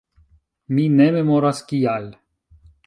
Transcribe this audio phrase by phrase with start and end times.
[0.77, 2.13] Mi ne memoras, kial.